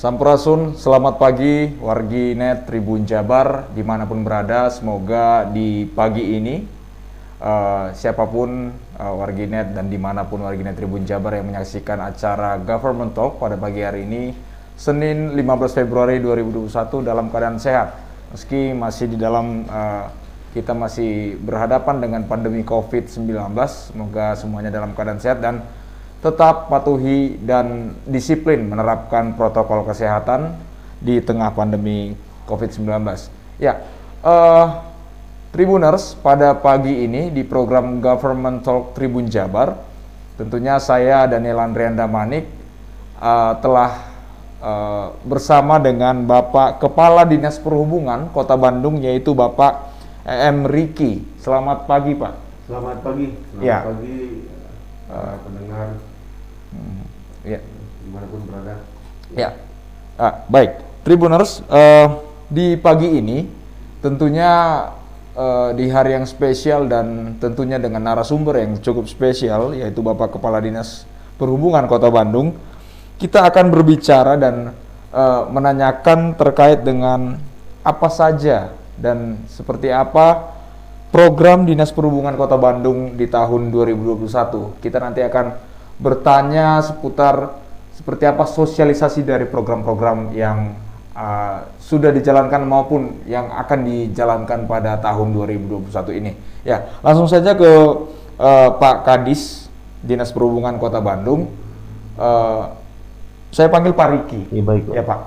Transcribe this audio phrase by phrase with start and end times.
[0.00, 4.72] Sampurasun, selamat pagi wargi net Tribun Jabar di mana pun berada.
[4.72, 6.64] Semoga di pagi ini
[7.36, 11.52] uh, siapa pun uh, wargi net dan di mana pun wargi net Tribun Jabar yang
[11.52, 14.32] menyaksikan acara Government Talk pada pagi hari ini
[14.72, 16.72] Senin 15 Februari 2021
[17.04, 17.92] dalam keadaan sehat.
[18.32, 20.08] Meski masih di dalam uh,
[20.56, 25.60] kita masih berhadapan dengan pandemi COVID-19, semoga semuanya dalam keadaan sehat dan
[26.20, 30.52] tetap patuhi dan disiplin menerapkan protokol kesehatan
[31.00, 32.12] di tengah pandemi
[32.44, 32.92] COVID-19.
[33.56, 33.80] Ya,
[34.20, 34.84] uh,
[35.50, 39.80] Tribuners, pada pagi ini di program Government Talk Tribun Jabar,
[40.36, 42.46] tentunya saya Daniel Andrianda Manik
[43.16, 43.90] uh, telah
[44.60, 49.88] uh, bersama dengan Bapak Kepala Dinas Perhubungan Kota Bandung, yaitu Bapak
[50.28, 50.68] M.
[50.68, 51.24] Riki.
[51.40, 52.34] Selamat pagi, Pak.
[52.68, 53.26] Selamat pagi.
[53.32, 53.78] Selamat ya.
[53.88, 54.20] pagi,
[55.08, 56.09] uh, pendengar
[56.70, 57.02] Hmm,
[57.44, 57.60] ya.
[58.00, 58.74] Di mana pun berada.
[59.34, 59.54] Ya.
[60.20, 63.48] Ah, baik, Tribuners, uh, di pagi ini
[64.04, 64.84] tentunya
[65.32, 70.60] uh, di hari yang spesial dan tentunya dengan narasumber yang cukup spesial yaitu Bapak Kepala
[70.60, 71.08] Dinas
[71.40, 72.52] Perhubungan Kota Bandung,
[73.16, 74.76] kita akan berbicara dan
[75.08, 77.40] uh, menanyakan terkait dengan
[77.80, 80.52] apa saja dan seperti apa
[81.08, 84.84] program Dinas Perhubungan Kota Bandung di tahun 2021.
[84.84, 85.69] Kita nanti akan
[86.00, 87.60] bertanya seputar
[87.92, 90.72] seperti apa sosialisasi dari program-program yang
[91.12, 95.84] uh, sudah dijalankan maupun yang akan dijalankan pada tahun 2021
[96.16, 96.32] ini.
[96.64, 97.70] Ya, langsung saja ke
[98.40, 99.68] uh, Pak Kadis
[100.00, 101.52] Dinas Perhubungan Kota Bandung.
[102.16, 102.72] Uh,
[103.52, 104.40] saya panggil Pak Riki.
[104.48, 104.84] Ya, baik.
[104.96, 105.20] Ya Pak.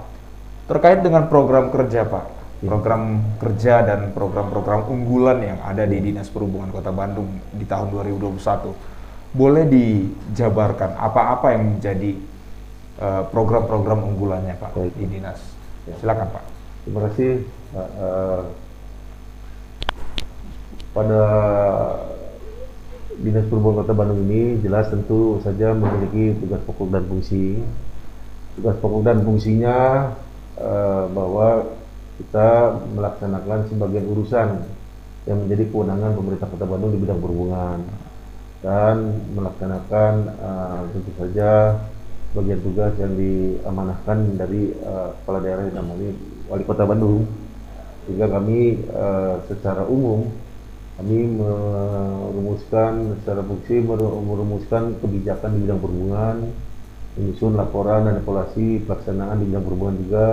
[0.65, 2.25] Terkait dengan program kerja Pak,
[2.63, 2.71] ya.
[2.71, 8.92] program kerja dan program-program unggulan yang ada di Dinas Perhubungan Kota Bandung di tahun 2021
[9.33, 12.11] boleh dijabarkan apa-apa yang menjadi
[13.01, 14.93] eh, program-program uh, unggulannya Pak Baik.
[14.93, 15.41] di dinas.
[15.89, 15.97] Ya.
[15.97, 16.45] Silakan Pak.
[16.85, 17.31] Terima kasih.
[17.73, 18.41] Uh,
[20.93, 21.23] pada
[23.17, 27.57] Dinas Perhubungan Kota Bandung ini jelas tentu saja memiliki tugas pokok dan fungsi.
[28.53, 29.77] Tugas pokok dan fungsinya
[30.61, 31.65] uh, bahwa
[32.21, 34.49] kita melaksanakan sebagian urusan
[35.25, 37.81] yang menjadi kewenangan pemerintah Kota Bandung di bidang perhubungan
[38.63, 41.77] dan melaksanakan uh, tentu saja
[42.33, 46.15] bagian tugas yang diamanahkan dari uh, kepala daerah yang namanya
[46.47, 47.27] wali kota Bandung.
[48.07, 50.31] Sehingga kami uh, secara umum
[50.93, 56.37] kami merumuskan secara fungsi merumuskan kebijakan di bidang perhubungan
[57.17, 60.27] menyusun laporan dan evaluasi pelaksanaan di bidang perhubungan juga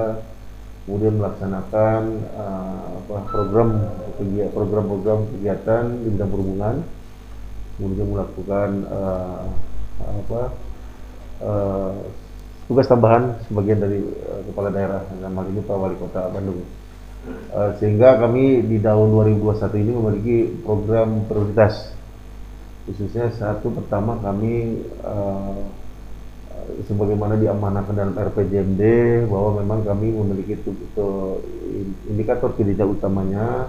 [0.85, 2.03] kemudian melaksanakan
[2.37, 3.89] uh, program
[4.53, 6.75] program-program kegiatan di bidang perhubungan
[7.81, 9.49] kemudian melakukan uh,
[10.05, 10.43] apa
[11.41, 11.97] uh,
[12.69, 16.61] tugas tambahan sebagian dari uh, kepala daerah dalam hal ini Pak Wali Kota Bandung.
[17.53, 19.09] Uh, sehingga kami di tahun
[19.41, 21.93] 2021 ini memiliki program prioritas
[22.89, 25.61] khususnya satu pertama kami uh,
[26.89, 28.83] sebagaimana diamanahkan dalam RPJMD
[29.29, 30.57] bahwa memang kami memiliki
[32.09, 33.69] indikator kinerja utamanya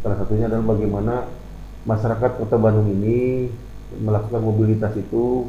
[0.00, 1.14] salah satunya adalah bagaimana
[1.86, 3.46] masyarakat Kota Bandung ini
[4.02, 5.46] melakukan mobilitas itu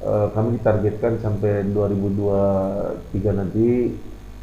[0.00, 3.92] uh, kami ditargetkan sampai 2023 nanti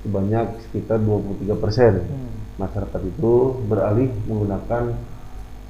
[0.06, 2.62] sebanyak sekitar 23 persen hmm.
[2.62, 3.34] masyarakat itu
[3.66, 4.94] beralih menggunakan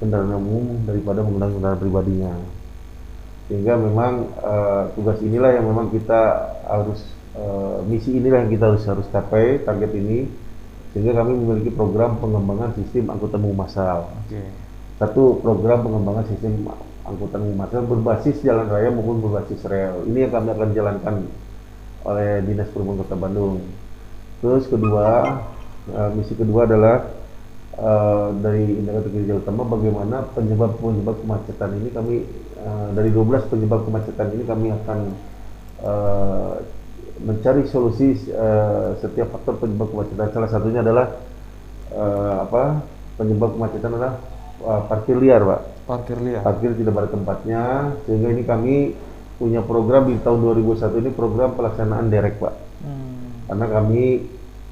[0.03, 2.33] kendaraan umum daripada menggunakan kendaraan pribadinya
[3.47, 6.99] sehingga memang uh, tugas inilah yang memang kita harus
[7.39, 10.27] uh, misi inilah yang kita harus harus capai target ini
[10.91, 14.11] sehingga kami memiliki program pengembangan sistem angkutan umum massal.
[14.27, 14.64] Okay
[14.95, 16.71] satu program pengembangan sistem
[17.05, 20.07] angkutan umum berbasis jalan raya maupun berbasis rel.
[20.07, 21.15] Ini yang kami akan jalankan
[22.05, 23.61] oleh Dinas Perhubungan Kota Bandung.
[24.39, 25.41] Terus kedua,
[25.91, 27.11] uh, misi kedua adalah
[27.77, 32.15] uh, dari indikator kinerja utama bagaimana penyebab-penyebab kemacetan ini kami
[32.63, 34.99] uh, dari 12 penyebab kemacetan ini kami akan
[35.83, 36.53] uh,
[37.25, 40.31] mencari solusi uh, setiap faktor penyebab kemacetan.
[40.31, 41.19] Salah satunya adalah
[41.91, 42.63] uh, apa?
[43.15, 44.34] Penyebab kemacetan adalah
[44.65, 45.61] uh, parkir liar, Pak.
[45.85, 46.41] Parkir liar.
[46.41, 47.63] Parkir tidak pada tempatnya,
[48.09, 48.75] sehingga ini kami
[49.37, 52.55] punya program di tahun 2001 ini program pelaksanaan derek, Pak.
[52.81, 53.45] Hmm.
[53.51, 54.03] Karena kami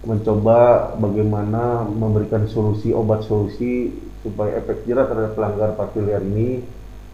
[0.04, 3.88] mencoba bagaimana memberikan solusi obat solusi
[4.19, 6.60] supaya efek jerah terhadap pelanggar parkir liar ini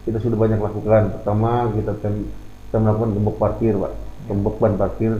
[0.02, 1.20] kita sudah banyak lakukan.
[1.20, 3.92] Pertama kita kita melakukan gembok parkir, Pak.
[4.26, 5.12] Gembok ban parkir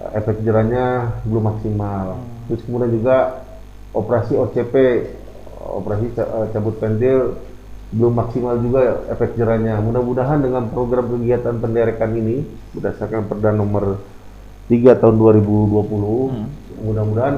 [0.00, 2.18] uh, efek jerahnya belum maksimal.
[2.18, 2.50] Hmm.
[2.50, 3.16] Terus kemudian juga
[3.90, 4.74] operasi OCP
[5.60, 7.36] operasi eh, cabut pentil
[7.90, 9.82] belum maksimal juga efek jerahnya.
[9.82, 13.98] Mudah-mudahan dengan program kegiatan penderekan ini berdasarkan Perda nomor
[14.70, 16.30] 3 tahun 2020.
[16.30, 16.46] Hmm.
[16.86, 17.36] Mudah-mudahan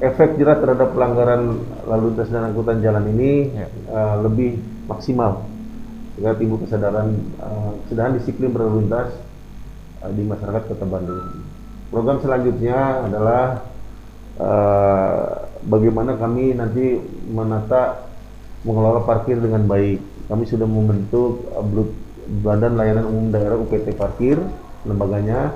[0.00, 3.52] efek jerat terhadap pelanggaran lalu lintas dan angkutan jalan ini.
[3.52, 3.68] Ya.
[3.92, 4.56] uh, lebih
[4.88, 5.44] maksimal
[6.14, 7.10] sehingga timbul kesadaran
[7.42, 9.12] uh, kesadaran disiplin berlalu lintas
[10.00, 11.44] uh, di masyarakat Kota Bandung.
[11.92, 13.73] Program selanjutnya adalah
[14.40, 16.98] uh, bagaimana kami nanti
[17.30, 18.08] menata
[18.64, 20.00] mengelola parkir dengan baik.
[20.30, 21.64] Kami sudah membentuk uh,
[22.24, 24.40] Badan Layanan Umum Daerah UPT Parkir
[24.88, 25.52] lembaganya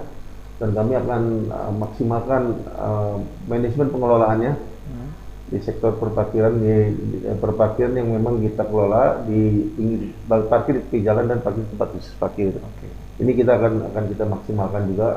[0.58, 2.42] dan kami akan uh, maksimalkan
[2.74, 3.16] uh,
[3.46, 5.08] manajemen pengelolaannya hmm.
[5.54, 11.30] di sektor perparkiran di, di, perparkiran yang memang kita kelola di pinggir parkir di jalan
[11.30, 12.52] dan parkir tempat khusus parkir.
[12.52, 12.90] Okay.
[13.22, 15.08] Ini kita akan akan kita maksimalkan juga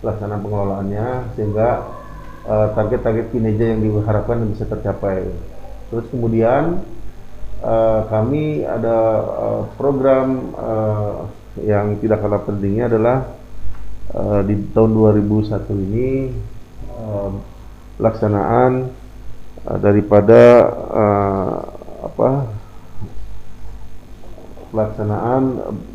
[0.00, 1.06] pelaksanaan pengelolaannya
[1.36, 1.97] sehingga eh,
[2.48, 5.28] target-target uh, kinerja yang diharapkan bisa tercapai.
[5.92, 6.80] Terus kemudian
[7.60, 11.28] uh, kami ada uh, program uh,
[11.60, 13.16] yang tidak kalah pentingnya adalah
[14.14, 16.10] uh, di tahun 2001 ini
[17.98, 18.90] pelaksanaan
[19.66, 20.42] uh, daripada
[20.92, 21.54] uh,
[21.98, 22.30] apa
[24.70, 25.42] pelaksanaan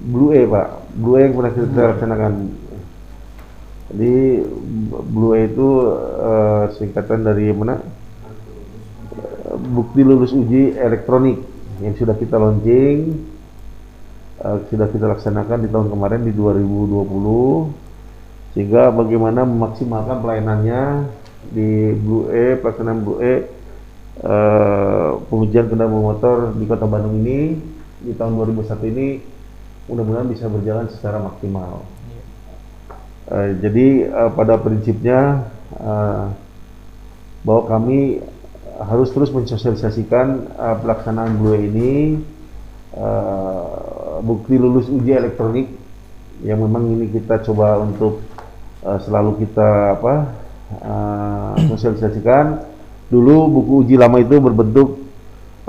[0.10, 0.68] Blue E Pak
[1.00, 2.34] Blue E yang pernah kita laksanakan
[3.94, 4.42] jadi
[4.90, 5.70] Blue itu
[6.18, 7.78] uh, singkatan dari mana?
[9.54, 11.38] Bukti lulus uji elektronik
[11.78, 13.22] yang sudah kita launching,
[14.42, 21.06] uh, sudah kita laksanakan di tahun kemarin di 2020, sehingga bagaimana memaksimalkan pelayanannya
[21.54, 23.46] di Blue E, pelaksanaan Blue E
[24.26, 27.62] uh, pengujian kendaraan motor di Kota Bandung ini
[28.02, 29.22] di tahun 2001 ini
[29.86, 31.86] mudah-mudahan bisa berjalan secara maksimal.
[33.34, 35.50] Uh, jadi uh, pada prinsipnya
[35.82, 36.30] uh,
[37.42, 38.22] bahwa kami
[38.78, 42.22] harus terus mensosialisasikan uh, pelaksanaan Blue ini
[42.94, 45.66] uh, bukti lulus uji elektronik
[46.46, 48.22] yang memang ini kita coba untuk
[48.86, 50.14] uh, selalu kita apa
[50.86, 52.70] uh, sosialisasikan.
[53.10, 55.02] Dulu buku uji lama itu berbentuk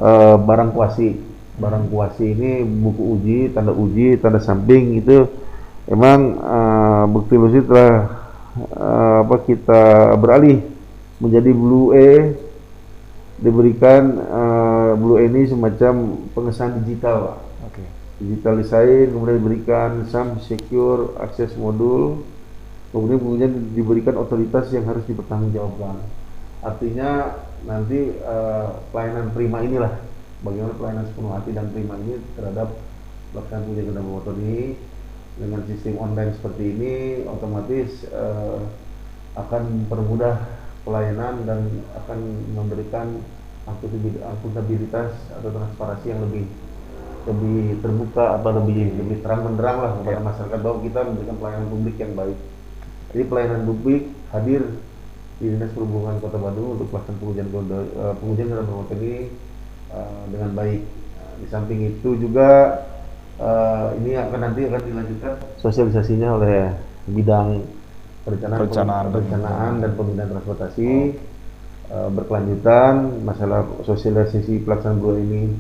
[0.04, 1.16] uh, barang kuasi.
[1.54, 5.22] Barang kuasi ini buku uji tanda uji tanda samping itu
[5.86, 6.73] emang uh,
[7.08, 8.24] bukti lusi telah
[8.74, 10.62] uh, apa kita beralih
[11.18, 12.34] menjadi Blue E
[13.38, 17.38] diberikan uh, Blue E ini semacam pengesahan digital Pak.
[17.72, 17.86] Okay.
[18.22, 22.22] Digital design kemudian diberikan SAM secure akses modul
[22.94, 25.98] kemudian kemudian diberikan otoritas yang harus dipertanggungjawabkan.
[26.62, 29.98] Artinya nanti uh, pelayanan prima inilah
[30.44, 32.70] bagaimana pelayanan sepenuh hati dan prima ini terhadap
[33.32, 34.78] pelaksanaan ujian kendaraan motor ini
[35.34, 36.94] dengan sistem online seperti ini
[37.26, 38.62] otomatis uh,
[39.34, 40.38] akan mempermudah
[40.86, 41.60] pelayanan dan
[42.04, 42.18] akan
[42.54, 43.18] memberikan
[43.64, 46.44] akuntabilitas atau transparansi yang lebih
[47.24, 50.22] lebih terbuka atau lebih lebih terang benderang lah kepada ya.
[50.22, 52.38] masyarakat bahwa kita memberikan pelayanan publik yang baik.
[53.10, 54.62] Jadi pelayanan publik hadir
[55.40, 59.14] di Dinas Perhubungan Kota Bandung untuk pelaksanaan pengujian uh, pengujian kendaraan ini
[59.88, 60.82] uh, dengan baik.
[60.84, 62.48] Nah, di samping itu juga
[63.40, 66.58] uh, ini akan nanti akan dilanjutkan sosialisasinya oleh
[67.10, 67.62] bidang
[68.24, 70.88] perencanaan perencanaan, perencanaan dan pembinaan transportasi.
[70.88, 71.32] Oh.
[71.92, 75.52] uh, berkelanjutan masalah sosialisasi pelaksanaan dua ini.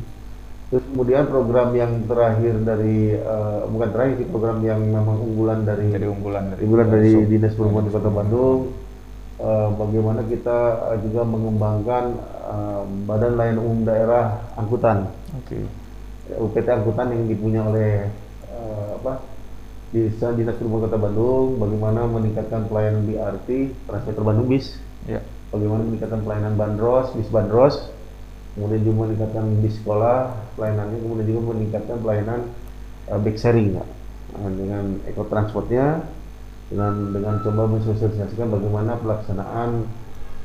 [0.72, 5.92] Terus kemudian program yang terakhir dari uh, bukan terakhir sih program yang memang unggulan dari
[5.92, 8.60] Jadi unggulan dari unggulan dari so, dinas perhubungan Kota Bandung.
[9.34, 10.58] Uh, bagaimana kita
[11.04, 12.04] juga mengembangkan
[12.48, 15.10] uh, badan layanan umum daerah angkutan.
[15.44, 15.83] Okay
[16.32, 18.08] UPT angkutan yang dipunya oleh
[18.48, 19.20] uh, apa
[19.94, 24.74] Desa Dinas Perhubungan Kota Bandung, bagaimana meningkatkan pelayanan BRT, Transmeter Bandung Bis,
[25.06, 25.22] ya.
[25.54, 27.94] bagaimana meningkatkan pelayanan bandros, bis bandros,
[28.58, 32.40] kemudian juga meningkatkan bis sekolah pelayanannya, kemudian juga meningkatkan pelayanan
[33.06, 33.86] uh, back sharing, ya.
[34.34, 36.02] nah, dengan ekotransportnya,
[36.74, 39.86] dengan dengan coba mensosialisasikan bagaimana pelaksanaan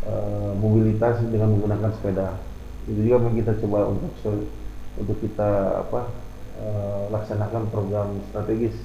[0.06, 2.38] uh, mobilitas dengan menggunakan sepeda.
[2.86, 4.14] Itu juga kita coba untuk
[5.00, 6.12] untuk kita apa
[6.60, 8.76] uh, laksanakan program strategis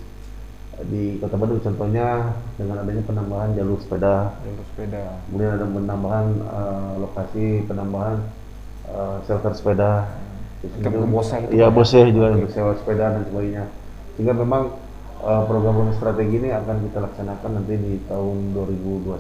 [0.82, 5.04] di Kota Bandung contohnya dengan adanya penambahan jalur sepeda, jalur sepeda.
[5.30, 8.18] Kemudian ada penambahan uh, lokasi penambahan
[8.90, 10.10] uh, shelter sepeda.
[10.64, 11.46] Kemudian boseh.
[11.52, 13.64] Iya, boseh juga untuk sewa sepeda dan sebagainya.
[14.16, 14.74] Sehingga memang
[15.22, 19.14] uh, program strategi ini akan kita laksanakan nanti di tahun 2021.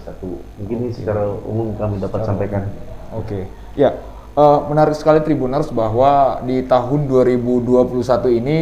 [0.64, 0.82] Mungkin okay.
[0.82, 2.62] ini secara umum kami dapat secara sampaikan.
[3.14, 3.28] Oke.
[3.28, 3.42] Okay.
[3.78, 3.94] Ya,
[4.34, 8.58] uh, menarik sekali Tribuners bahwa di tahun 2021 ini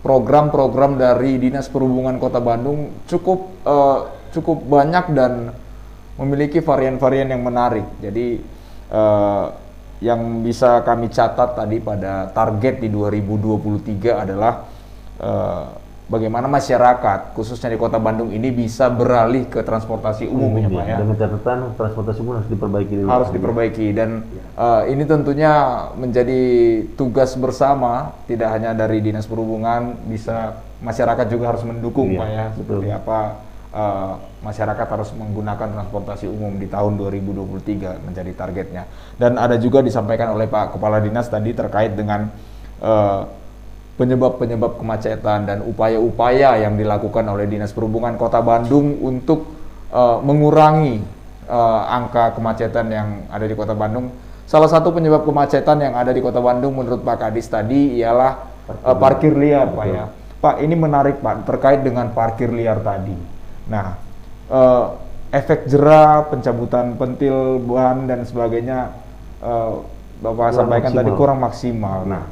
[0.00, 5.52] program-program dari Dinas Perhubungan Kota Bandung cukup uh, cukup banyak dan
[6.20, 7.84] memiliki varian-varian yang menarik.
[8.00, 8.40] Jadi
[8.92, 9.46] uh,
[10.00, 14.64] yang bisa kami catat tadi pada target di 2023 adalah
[15.20, 15.79] uh,
[16.10, 20.96] bagaimana masyarakat khususnya di Kota Bandung ini bisa beralih ke transportasi umum ya Pak ya.
[20.98, 23.06] Dengan catatan transportasi umum harus diperbaiki dulu.
[23.06, 24.10] Harus diperbaiki dan
[24.58, 25.52] uh, ini tentunya
[25.94, 26.42] menjadi
[26.98, 32.44] tugas bersama tidak hanya dari Dinas Perhubungan bisa masyarakat juga harus mendukung Iya, Pak ya.
[32.58, 32.58] betul.
[32.58, 33.18] Seperti apa
[33.70, 34.12] uh,
[34.42, 38.82] masyarakat harus menggunakan transportasi umum di tahun 2023 menjadi targetnya.
[39.14, 42.26] Dan ada juga disampaikan oleh Pak Kepala Dinas tadi terkait dengan
[42.82, 43.30] uh,
[44.00, 49.52] penyebab-penyebab kemacetan dan upaya-upaya yang dilakukan oleh Dinas Perhubungan Kota Bandung untuk
[49.92, 51.04] uh, mengurangi
[51.44, 54.08] uh, angka kemacetan yang ada di Kota Bandung.
[54.48, 58.48] Salah satu penyebab kemacetan yang ada di Kota Bandung menurut Pak Kadis tadi ialah
[58.80, 60.08] uh, parkir liar, Pak ya.
[60.40, 63.12] Pak, ini menarik Pak terkait dengan parkir liar tadi.
[63.68, 64.00] Nah,
[64.48, 64.96] uh,
[65.28, 68.96] efek jera, pencabutan pentil ban dan sebagainya
[69.44, 69.84] uh,
[70.20, 71.20] Bapak Kurang sampaikan tadi maksimal.
[71.20, 71.98] kurang maksimal.
[72.04, 72.24] Nah,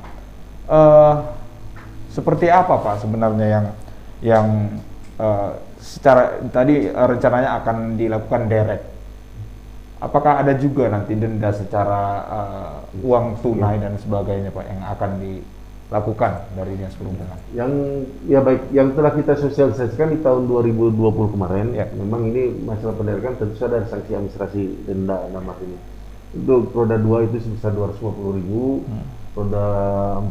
[0.69, 1.13] eh,
[2.19, 3.67] seperti apa Pak sebenarnya yang
[4.27, 4.47] yang
[5.23, 8.83] eh, secara tadi eh, rencananya akan dilakukan derek?
[9.99, 16.33] Apakah ada juga nanti denda secara eh, uang tunai dan sebagainya Pak yang akan dilakukan
[16.59, 17.39] dari dinas perhubungan?
[17.55, 17.73] Yang
[18.27, 21.87] ya baik, yang telah kita sosialisasikan di tahun 2020 kemarin, Ya.
[21.95, 25.79] memang ini masalah penderekan tentu saja ada sanksi administrasi denda nama ini.
[26.35, 28.85] Untuk roda 2 itu sebesar 250.000 ribu,
[29.39, 29.65] roda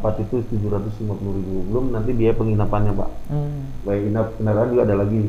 [0.03, 0.99] 4 itu 750.000
[1.31, 1.55] ribu.
[1.71, 3.09] Belum nanti biaya penginapannya Pak.
[3.87, 5.21] Baik inap kendaraan juga ada lagi,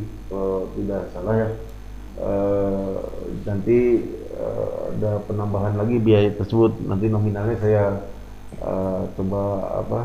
[0.74, 1.48] tidak salah ya.
[2.18, 2.96] Eh,
[3.46, 3.78] nanti
[4.34, 6.74] eh, ada penambahan lagi biaya tersebut.
[6.82, 7.84] Nanti nominalnya saya
[8.58, 9.42] eh, coba
[9.78, 10.00] apa,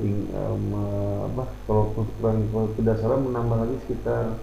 [0.00, 0.32] ing-
[0.64, 4.40] me- apa kalau kurang kalau tidak salah menambah lagi sekitar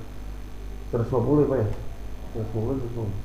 [0.94, 1.68] 150 ya Pak ya.
[2.54, 3.25] 150 150.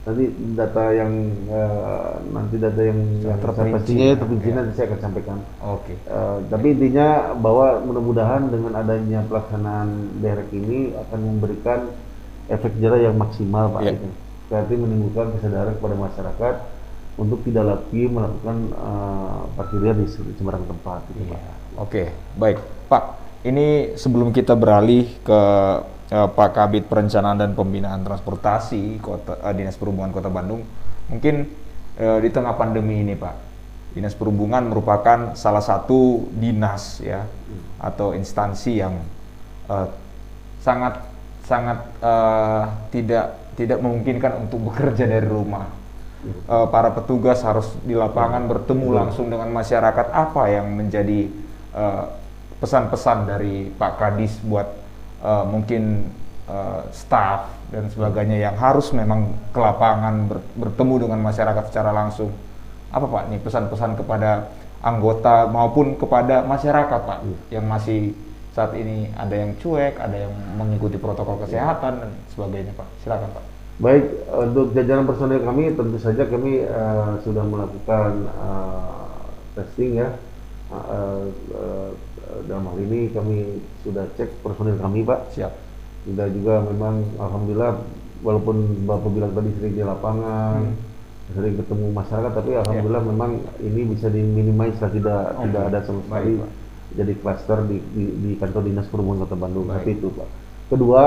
[0.00, 0.24] Nanti
[0.56, 1.12] data yang
[1.44, 3.74] eh, nanti data yang, yang Terperinci.
[3.76, 4.56] pastinya ya, terperinci Ya.
[4.56, 5.38] nanti saya akan sampaikan.
[5.60, 5.92] Oke.
[5.94, 9.88] Eh, tapi intinya bahwa mudah-mudahan dengan adanya pelaksanaan
[10.18, 11.80] derek ini akan memberikan
[12.48, 13.80] efek jerah yang maksimal Pak.
[13.82, 13.92] Ya.
[13.92, 14.08] Gitu.
[14.48, 16.54] Berarti menimbulkan kesadaran kepada masyarakat
[17.14, 21.04] untuk tidak lagi melakukan eh, parkir liar di se- sembarang tempat.
[21.08, 21.28] Gitu.
[21.28, 21.40] Iya.
[21.76, 22.02] Oke,
[22.34, 22.56] baik,
[22.88, 23.04] Pak.
[23.40, 25.40] Ini sebelum kita beralih ke
[26.10, 30.66] eh, Pak Kabit Perencanaan dan Pembinaan Transportasi Kota eh, Dinas Perhubungan Kota Bandung,
[31.06, 31.46] mungkin
[31.96, 33.34] eh, di tengah pandemi ini, Pak,
[33.94, 37.26] Dinas Perhubungan merupakan salah satu dinas ya
[37.78, 38.98] atau instansi yang
[39.70, 39.86] eh,
[40.60, 41.06] sangat
[41.46, 42.64] sangat eh,
[42.94, 45.78] tidak tidak memungkinkan untuk bekerja dari rumah.
[46.44, 50.12] Para petugas harus di lapangan bertemu langsung dengan masyarakat.
[50.12, 51.32] Apa yang menjadi
[52.60, 54.68] pesan-pesan dari Pak Kadis buat
[55.20, 56.08] eh, mungkin
[56.48, 62.34] eh, staff dan sebagainya yang harus memang ke lapangan ber- bertemu dengan masyarakat secara langsung.
[62.90, 64.50] Apa Pak nih pesan-pesan kepada
[64.82, 67.18] anggota maupun kepada masyarakat Pak
[67.52, 68.16] yang masih
[68.50, 72.88] saat ini ada yang cuek, ada yang mengikuti protokol kesehatan dan sebagainya Pak.
[73.06, 73.44] Silakan Pak.
[73.80, 79.24] Baik, untuk jajaran personel kami tentu saja kami eh, sudah melakukan eh,
[79.54, 80.08] testing ya.
[80.74, 81.24] Eh,
[81.54, 81.88] eh,
[82.46, 85.34] dalam hal ini kami sudah cek personel kami Pak.
[85.36, 85.52] Siap.
[86.08, 87.72] Sudah juga memang Alhamdulillah
[88.24, 90.72] walaupun Bapak bilang tadi sering di lapangan,
[91.32, 93.30] sering ketemu masyarakat, tapi Alhamdulillah memang
[93.62, 95.42] ini bisa diminimais lah tidak Oke.
[95.48, 96.50] tidak ada sama sekali Baik,
[96.90, 99.66] jadi klaster di, di, di kantor dinas perhubungan kota Bandung.
[99.70, 99.84] Baik.
[99.84, 100.28] Tapi itu Pak.
[100.70, 101.02] Kedua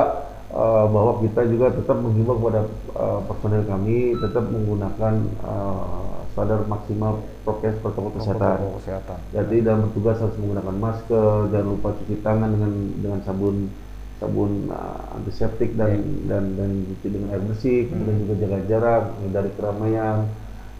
[0.53, 2.61] eh, bahwa kita juga tetap menghimbau kepada
[2.93, 8.57] eh, personel kami tetap menggunakan eh, standar maksimal prokes protokol kesehatan.
[8.57, 9.17] Protokol kesehatan.
[9.33, 13.69] Jadi dalam bertugas harus menggunakan masker, jangan lupa cuci tangan dengan dengan sabun
[14.17, 19.51] sabun uh, antiseptik dan dan dan cuci dengan air bersih, kemudian juga jaga jarak, hindari
[19.53, 20.17] keramaian,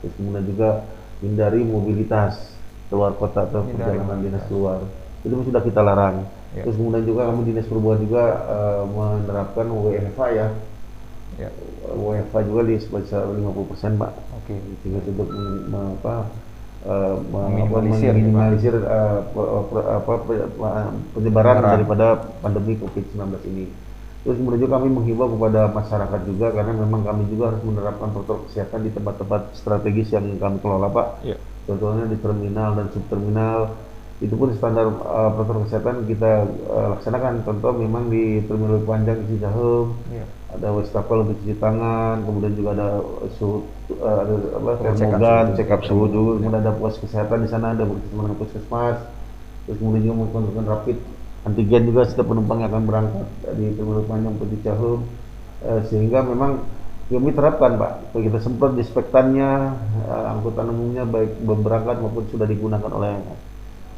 [0.01, 0.69] terus kemudian juga
[1.21, 2.33] hindari mobilitas
[2.89, 4.45] keluar kota atau Hindari perjalanan dinas mobilitas.
[4.49, 4.79] keluar.
[5.23, 6.17] Itu sudah kita larang.
[6.53, 6.63] Ya.
[6.69, 10.47] Terus kemudian juga kami dinas perhubungan juga uh, menerapkan WFA ya.
[11.41, 11.49] Ya.
[11.89, 14.53] WFA juga di sebesar 50% Pak Oke.
[14.85, 15.33] sehingga untuk
[15.73, 16.15] apa
[16.83, 21.61] me- Meminimalisir apa, penyebaran Penyebaran.
[21.79, 22.07] daripada
[22.43, 23.17] pandemi COVID-19
[23.49, 23.65] ini.
[24.23, 28.47] Terus kemudian juga kami menghimbau kepada masyarakat juga karena memang kami juga harus menerapkan protokol
[28.47, 31.07] kesehatan di tempat-tempat strategis yang kami kelola Pak.
[31.27, 31.35] Ya.
[31.67, 33.59] Contohnya di terminal dan subterminal
[34.21, 37.41] itu pun standar eh, protokol kesehatan kita eh, laksanakan.
[37.47, 40.25] Contoh memang di terminal panjang di Cicahem Ya.
[40.53, 42.87] ada wastafel untuk cuci tangan, kemudian juga ada
[43.41, 47.73] suhu, eh, ada apa, termogan, check up suhu juga, kemudian ada pos kesehatan di sana,
[47.73, 48.97] ada bekerjasama dengan puskesmas,
[49.65, 50.97] terus kemudian juga melakukan rapid
[51.43, 53.27] antigen juga setiap penumpang yang akan berangkat
[53.57, 55.01] di terminal panjang di Cicahem,
[55.63, 56.59] Eh, sehingga memang
[57.07, 59.51] kami terapkan Pak, kita semprot dispektannya,
[60.11, 63.15] eh, angkutan umumnya baik berangkat maupun sudah digunakan oleh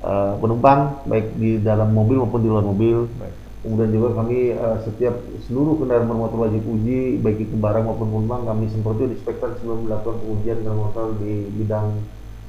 [0.06, 3.10] uh, penumpang baik di dalam mobil maupun di luar mobil.
[3.18, 3.36] Baik.
[3.66, 5.18] Kemudian juga kami uh, setiap
[5.50, 9.90] seluruh kendaraan bermotor wajib uji baik itu barang maupun penumpang kami semprot di inspektan sebelum
[9.90, 11.88] melakukan pengujian kendaraan motor di bidang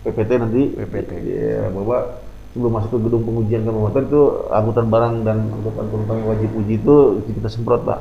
[0.05, 0.63] PPT nanti.
[0.77, 1.11] PPT.
[1.25, 2.21] Ya, bahwa
[2.53, 4.23] sebelum masuk ke gedung pengujian kendaraan motor itu
[4.53, 6.97] angkutan barang dan angkutan penumpang yang wajib uji itu
[7.33, 8.01] kita semprot pak.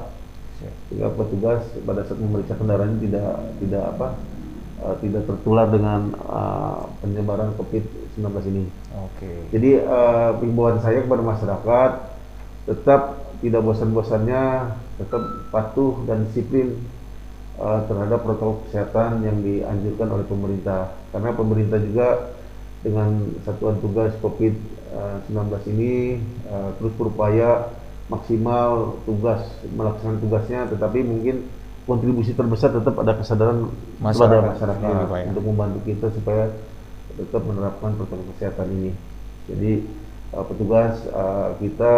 [0.91, 3.31] Sehingga petugas pada saat memeriksa kendaraan tidak
[3.63, 4.07] tidak apa
[4.83, 7.55] uh, tidak tertular dengan uh, penyebaran
[8.15, 8.63] COVID-19 ini.
[8.95, 9.19] Oke.
[9.19, 9.37] Okay.
[9.51, 11.91] Jadi uh, himbauan saya kepada masyarakat
[12.65, 13.01] tetap
[13.43, 16.79] tidak bosan-bosannya tetap patuh dan disiplin
[17.59, 22.07] uh, terhadap protokol kesehatan yang dianjurkan oleh pemerintah karena pemerintah juga
[22.81, 25.35] dengan satuan tugas COVID-19
[25.75, 26.17] ini
[26.47, 27.69] uh, terus berupaya
[28.07, 31.45] maksimal tugas melaksanakan tugasnya tetapi mungkin
[31.85, 33.69] kontribusi terbesar tetap ada kesadaran
[34.01, 36.49] masyarakat, masyarakat ya, untuk membantu kita supaya
[37.15, 38.91] tetap menerapkan protokol kesehatan ini
[39.45, 39.85] jadi
[40.33, 41.91] uh, petugas uh, kita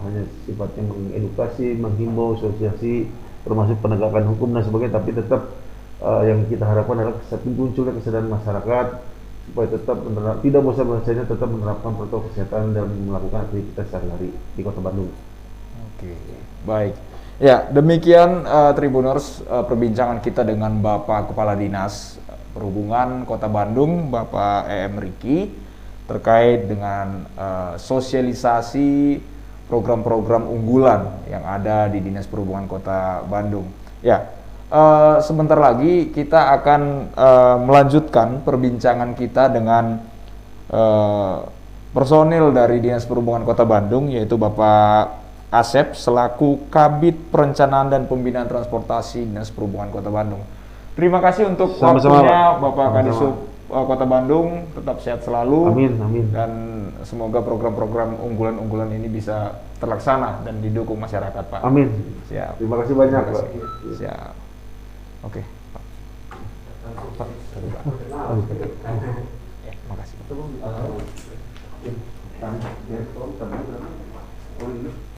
[0.00, 3.06] hanya sifatnya mengedukasi, menghimbau, sosialisasi,
[3.44, 5.42] termasuk penegakan hukum dan sebagainya, tapi tetap
[6.00, 8.86] uh, yang kita harapkan adalah munculnya kesadaran masyarakat
[9.50, 14.80] supaya tetap menerap, tidak bosan-bosannya tetap menerapkan protokol kesehatan dan melakukan aktivitas sehari-hari di Kota
[14.80, 15.10] Bandung.
[15.90, 16.16] Oke,
[16.64, 16.94] baik.
[17.40, 22.20] Ya, demikian uh, Tribuners uh, perbincangan kita dengan Bapak Kepala Dinas
[22.50, 25.50] Perhubungan Kota Bandung, Bapak EM Riki
[26.10, 29.22] terkait dengan uh, sosialisasi
[29.70, 33.70] program-program unggulan yang ada di Dinas Perhubungan Kota Bandung.
[34.02, 34.26] Ya,
[34.74, 40.02] uh, sebentar lagi kita akan uh, melanjutkan perbincangan kita dengan
[40.74, 41.46] uh,
[41.94, 49.26] personil dari Dinas Perhubungan Kota Bandung, yaitu Bapak Asep selaku Kabit Perencanaan dan Pembinaan Transportasi
[49.26, 50.42] Dinas Perhubungan Kota Bandung.
[51.00, 53.32] Terima kasih untuk Sama -sama, waktunya Bapak Kadisub
[53.72, 55.72] uh, Kota Bandung tetap sehat selalu.
[55.72, 56.26] Amin, amin.
[56.28, 56.50] Dan
[57.06, 61.64] semoga program-program unggulan-unggulan ini bisa terlaksana dan didukung masyarakat, Pak.
[61.64, 61.88] Amin.
[62.28, 62.60] Siap.
[62.60, 63.48] Terima kasih banyak, Terima kasih.
[63.48, 63.96] Pak.
[63.96, 64.32] Siap.
[65.24, 65.40] Oke,
[65.72, 65.82] Pak.
[67.16, 67.28] Pak, Pak.
[69.64, 70.16] Ya, makasih.
[74.60, 75.08] Pak.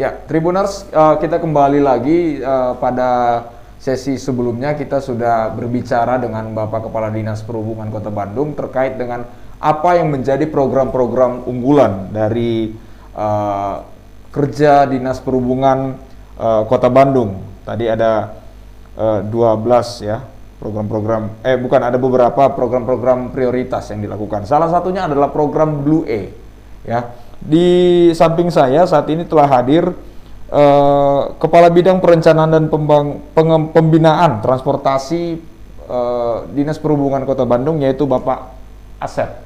[0.00, 3.44] Ya, Tribuners, uh, kita kembali lagi uh, pada
[3.76, 9.28] sesi sebelumnya kita sudah berbicara dengan Bapak Kepala Dinas Perhubungan Kota Bandung terkait dengan
[9.60, 12.72] apa yang menjadi program-program unggulan dari
[13.12, 13.84] uh,
[14.32, 16.00] kerja Dinas Perhubungan
[16.40, 17.44] Kota Bandung.
[17.68, 18.40] Tadi ada
[18.96, 19.28] uh, 12
[20.00, 20.24] ya
[20.64, 24.48] program-program eh bukan ada beberapa program-program prioritas yang dilakukan.
[24.48, 26.32] Salah satunya adalah program Blue A
[26.88, 27.04] ya
[27.40, 27.68] di
[28.12, 29.88] samping saya saat ini telah hadir
[30.52, 35.40] uh, Kepala Bidang Perencanaan dan Pembang, Peng, Pembinaan Transportasi
[35.88, 38.52] uh, Dinas Perhubungan Kota Bandung yaitu Bapak
[39.00, 39.40] Asep.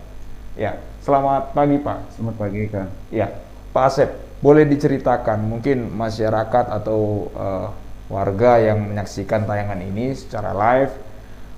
[0.59, 2.19] Ya, selamat pagi Pak.
[2.19, 2.91] Selamat pagi Kang.
[3.15, 3.31] Ya,
[3.71, 4.11] Pak Asep,
[4.43, 7.71] boleh diceritakan mungkin masyarakat atau uh,
[8.11, 10.93] warga yang menyaksikan tayangan ini secara live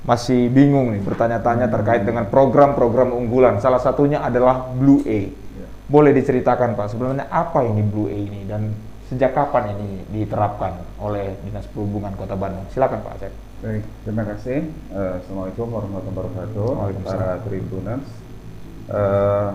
[0.07, 3.59] masih bingung nih bertanya-tanya terkait dengan program-program unggulan.
[3.59, 5.46] Salah satunya adalah Blue A
[5.87, 8.75] boleh diceritakan Pak sebenarnya apa ini Blue A ini dan
[9.07, 12.67] sejak kapan ini diterapkan oleh Dinas Perhubungan Kota Bandung?
[12.75, 13.33] Silakan Pak Aceh.
[13.63, 14.67] Baik, terima kasih.
[14.91, 16.69] Uh, Assalamualaikum warahmatullahi wabarakatuh.
[17.07, 18.07] Para Tribuners.
[18.87, 19.51] Uh,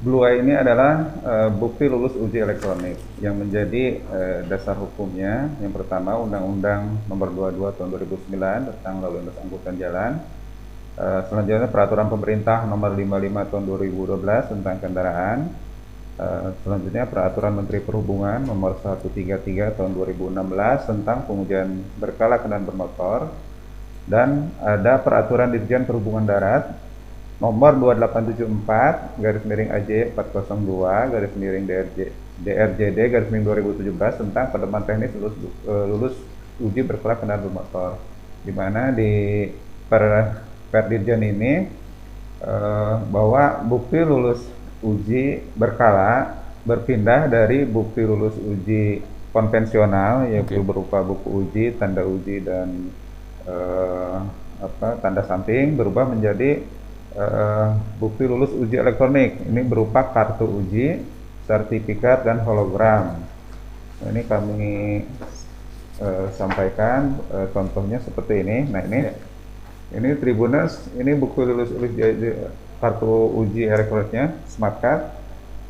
[0.00, 5.52] Blue Eye ini adalah uh, bukti lulus uji elektronik yang menjadi uh, dasar hukumnya.
[5.60, 7.88] Yang pertama Undang-Undang Nomor 22 Tahun
[8.32, 10.12] 2009 tentang lalu lintas angkutan jalan.
[11.00, 15.38] Uh, selanjutnya Peraturan Pemerintah Nomor 55 Tahun 2012 tentang kendaraan.
[16.20, 20.36] Uh, selanjutnya Peraturan Menteri Perhubungan Nomor 133 Tahun 2016
[20.84, 23.32] tentang pengujian berkala kendaraan bermotor.
[24.04, 26.68] Dan ada Peraturan Dirjen Perhubungan Darat
[27.40, 31.98] nomor 2874 garis miring AJ 402 garis miring DRJ
[32.44, 35.32] DRJD garis miring 2017 tentang pedoman teknis lulus
[35.64, 36.20] uh, lulus
[36.60, 37.96] uji berkelas kendaraan bermotor
[38.44, 39.48] di mana di
[39.88, 40.04] per
[40.70, 41.66] Perdirjen ini
[42.46, 44.40] uh, bahwa bukti lulus
[44.80, 49.02] uji berkala berpindah dari bukti lulus uji
[49.34, 50.66] konvensional yaitu okay.
[50.66, 52.90] berupa buku uji, tanda uji dan
[53.46, 54.26] uh,
[54.60, 56.62] apa tanda samping berubah menjadi
[57.16, 59.40] uh, bukti lulus uji elektronik.
[59.46, 61.00] Ini berupa kartu uji,
[61.46, 63.18] sertifikat, dan hologram.
[64.00, 64.72] Nah, ini kami
[66.00, 68.68] uh, sampaikan uh, contohnya seperti ini.
[68.68, 69.12] Nah ini, ya.
[69.90, 72.00] Ini Tribunus, ini bukti lulus uji
[72.78, 75.02] kartu uji elektroniknya, smart card.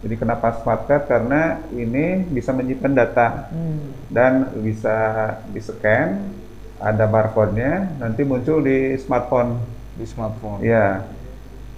[0.00, 1.09] Jadi kenapa smart card?
[1.09, 4.12] Karena ini bisa menyimpan data hmm.
[4.12, 4.96] dan bisa
[5.52, 6.20] di scan,
[6.80, 9.61] ada barcode-nya, nanti muncul di smartphone.
[9.96, 10.61] Di smartphone.
[10.64, 11.04] Ya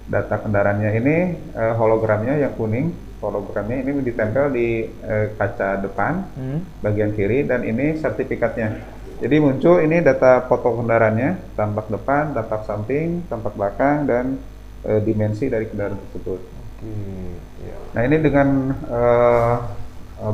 [0.07, 1.17] data kendaraannya ini
[1.55, 2.91] uh, hologramnya yang kuning
[3.23, 6.83] hologramnya ini ditempel di uh, kaca depan hmm.
[6.83, 8.83] bagian kiri dan ini sertifikatnya
[9.23, 14.35] jadi muncul ini data foto kendaraannya tampak depan tampak samping tampak belakang dan
[14.83, 17.39] uh, dimensi dari kendaraan tersebut okay.
[17.63, 17.79] yeah.
[17.95, 18.47] nah ini dengan
[18.91, 19.55] uh,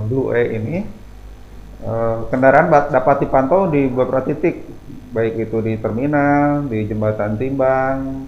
[0.10, 0.82] Blue A ini
[1.86, 4.66] uh, kendaraan dapat dipantau di beberapa titik
[5.14, 8.26] baik itu di terminal di jembatan timbang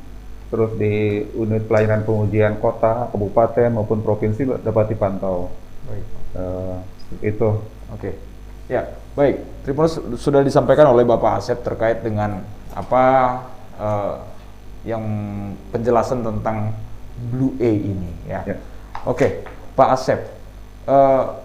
[0.51, 5.47] terus di unit pelayanan pengujian kota, kabupaten maupun provinsi dapat dipantau.
[5.87, 6.05] Baik.
[6.35, 6.75] Uh,
[7.23, 7.49] itu.
[7.95, 8.11] Oke.
[8.11, 8.13] Okay.
[8.67, 8.83] Ya,
[9.15, 9.35] baik.
[9.61, 13.03] Terima kasih sudah disampaikan oleh Bapak Asep terkait dengan apa
[13.77, 14.13] uh,
[14.87, 15.03] yang
[15.69, 16.73] penjelasan tentang
[17.29, 18.41] Blue A ini ya.
[18.47, 18.57] ya.
[19.05, 19.31] Oke, okay.
[19.77, 20.19] Pak Asep.
[20.89, 21.37] Uh,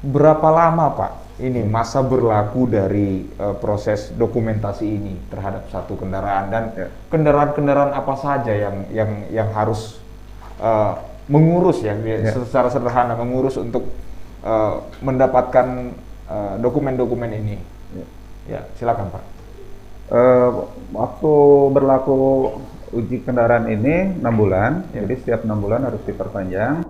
[0.00, 6.64] berapa lama Pak ini masa berlaku dari uh, proses dokumentasi ini terhadap satu kendaraan dan
[6.72, 6.88] ya.
[7.12, 10.00] kendaraan-kendaraan apa saja yang yang yang harus
[10.56, 10.96] uh,
[11.28, 13.84] mengurus ya, ya secara sederhana mengurus untuk
[14.46, 15.92] uh, mendapatkan
[16.60, 17.56] dokumen-dokumen uh, ini.
[17.94, 18.06] Ya.
[18.46, 19.24] ya, silakan Pak.
[20.06, 20.50] Uh,
[20.94, 21.34] waktu
[21.74, 22.18] berlaku
[22.94, 25.02] uji kendaraan ini enam bulan, ya.
[25.02, 26.86] jadi setiap enam bulan harus diperpanjang.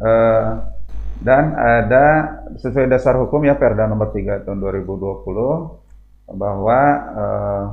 [0.00, 0.64] Uh,
[1.20, 2.06] dan ada
[2.56, 5.20] sesuai dasar hukum ya Perda nomor 3 tahun 2020
[6.32, 6.80] bahwa
[7.12, 7.64] eh,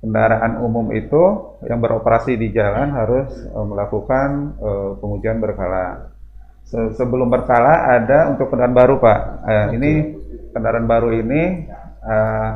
[0.00, 1.22] kendaraan umum itu
[1.68, 6.11] yang beroperasi di jalan harus eh, melakukan eh, pengujian berkala.
[6.72, 9.20] Se sebelum berkala ada untuk kendaraan baru Pak.
[9.44, 9.92] Eh, ini
[10.56, 11.68] kendaraan baru ini
[12.00, 12.50] eh,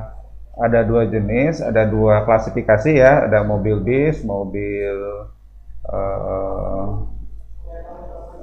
[0.56, 4.96] ada dua jenis, ada dua klasifikasi ya, ada mobil bis, mobil
[5.84, 6.88] eh,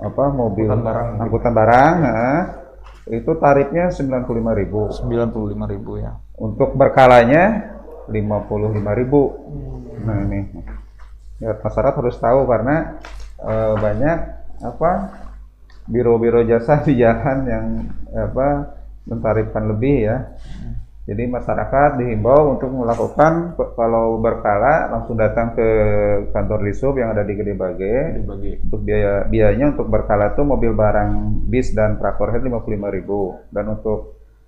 [0.04, 2.42] apa mobil angkutan barang, angkutan barang nah,
[3.10, 5.10] itu tarifnya 95.000.
[5.10, 6.14] 95.000 ya.
[6.38, 7.74] Untuk berkalanya
[8.14, 8.14] 55.000.
[8.14, 10.06] Hmm.
[10.06, 10.40] Nah, ini.
[11.42, 13.00] Ya, masyarakat harus tahu karena
[13.76, 14.18] banyak
[14.64, 14.92] apa
[15.88, 17.66] biro-biro jasa di jalan yang
[18.16, 20.18] apa mentarifkan lebih ya.
[21.04, 25.68] Jadi masyarakat dihimbau untuk melakukan kalau berkala langsung datang ke
[26.32, 28.24] kantor Disub yang ada di Gede Bage.
[28.64, 34.00] Untuk biaya biayanya untuk berkala itu mobil barang bis dan traktor head 55.000 dan untuk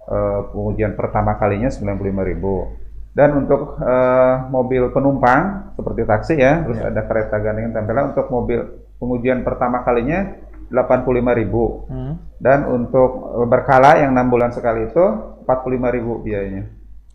[0.08, 2.88] uh, pengujian pertama kalinya 95.000.
[3.16, 6.88] Dan untuk uh, mobil penumpang seperti taksi ya, terus ya.
[6.92, 8.60] ada kereta gandengan tempelan untuk mobil
[9.00, 11.92] pengujian pertama kalinya 85.000.
[11.92, 12.14] Hmm.
[12.42, 13.12] Dan untuk
[13.50, 15.06] berkala yang enam bulan sekali itu
[15.46, 16.64] 45.000 biayanya.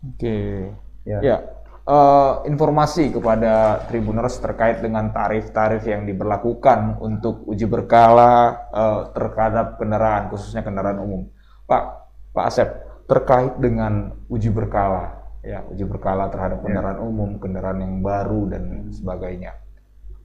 [0.01, 0.17] Oke.
[0.17, 0.51] Okay.
[1.05, 1.19] Ya.
[1.21, 1.37] ya.
[1.81, 10.29] Uh, informasi kepada Tribuners terkait dengan tarif-tarif yang diberlakukan untuk uji berkala uh, terhadap kendaraan,
[10.29, 11.25] khususnya kendaraan umum.
[11.65, 11.83] Pak,
[12.37, 12.69] Pak Asep,
[13.09, 16.65] terkait dengan uji berkala, ya uji berkala terhadap ya.
[16.69, 17.03] kendaraan ya.
[17.03, 19.57] umum, kendaraan yang baru dan sebagainya.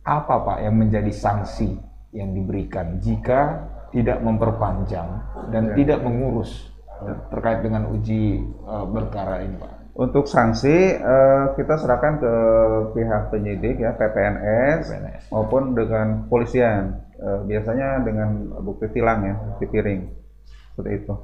[0.05, 1.81] Apa Pak yang menjadi sanksi
[2.15, 5.09] yang diberikan jika tidak memperpanjang
[5.51, 5.75] dan ya.
[5.79, 6.77] tidak mengurus
[7.29, 9.73] terkait dengan uji uh, berkara ini, Pak?
[9.97, 12.33] Untuk sanksi uh, kita serahkan ke
[12.93, 15.23] pihak penyidik ya PPNS, PPNS.
[15.33, 17.01] maupun dengan polisian.
[17.17, 20.03] Uh, biasanya dengan bukti tilang ya, bukti piring
[20.77, 21.15] seperti itu.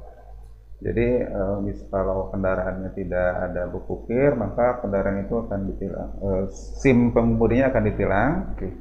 [0.83, 1.61] Jadi uh,
[1.93, 6.11] kalau kendaraannya tidak ada buku kir, maka kendaraan itu akan ditilang.
[6.19, 8.31] Uh, SIM pengemudinya akan ditilang.
[8.57, 8.73] Okay.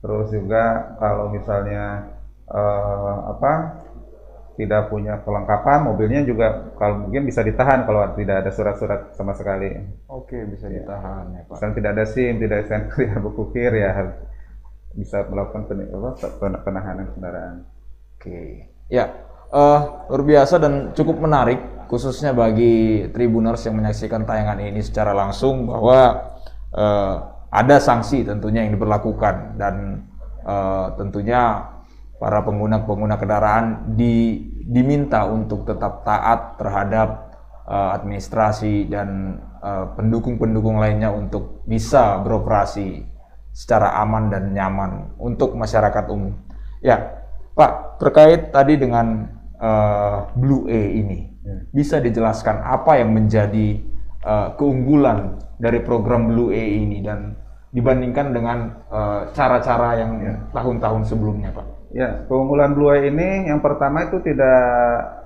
[0.00, 2.08] Terus juga kalau misalnya
[2.48, 3.52] eh, apa
[4.60, 9.72] tidak punya kelengkapan mobilnya juga kalau mungkin bisa ditahan kalau tidak ada surat-surat sama sekali.
[10.12, 11.56] Oke, bisa ditahan ya Pak.
[11.56, 14.16] Misalnya tidak ada SIM, tidak ada STNK, tidak ada buku kir ya harus
[14.92, 15.88] bisa melakukan pen-
[16.36, 17.56] pen- penahanan kendaraan.
[18.20, 19.04] Oke, ya
[19.48, 19.80] eh,
[20.12, 26.20] luar biasa dan cukup menarik khususnya bagi Tribuners yang menyaksikan tayangan ini secara langsung bahwa
[26.76, 27.16] eh,
[27.50, 30.06] ada sanksi tentunya yang diberlakukan dan
[30.46, 31.66] eh, tentunya
[32.20, 37.32] para pengguna-pengguna kendaraan di, diminta untuk tetap taat terhadap
[37.66, 43.02] eh, administrasi dan eh, pendukung-pendukung lainnya untuk bisa beroperasi
[43.50, 46.38] secara aman dan nyaman untuk masyarakat umum.
[46.78, 47.18] Ya,
[47.58, 49.26] Pak, terkait tadi dengan
[49.58, 51.34] eh, Blue A ini,
[51.74, 53.89] bisa dijelaskan apa yang menjadi
[54.24, 57.36] eh, keunggulan dari program Blue A ini dan
[57.70, 58.58] dibandingkan dengan
[58.90, 60.12] eh, cara-cara yang
[60.50, 61.66] tahun-tahun sebelumnya, Pak?
[61.90, 64.62] Ya, keunggulan Blue Eye ini yang pertama itu tidak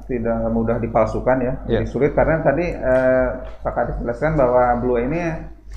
[0.09, 1.81] tidak mudah dipalsukan ya, Ya.
[1.81, 3.29] lebih sulit karena tadi eh,
[3.61, 5.21] Pak Kadis jelaskan bahwa Blue ini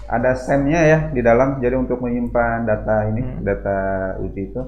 [0.07, 3.79] ada SEM-nya ya di dalam, jadi untuk menyimpan data ini, data
[4.23, 4.63] uji itu.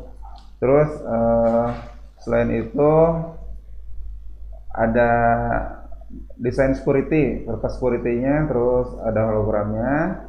[0.59, 1.67] Terus eh,
[2.19, 2.91] selain itu
[4.75, 5.11] ada
[6.37, 10.25] desain security, kertas security-nya, terus ada hologramnya,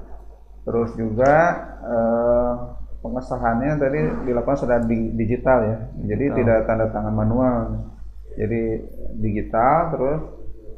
[0.69, 1.35] terus juga
[1.81, 2.53] eh,
[3.01, 7.89] pengesahannya tadi dilakukan secara di- digital ya, jadi tidak tanda tangan manual,
[8.37, 8.85] jadi
[9.17, 10.21] digital, terus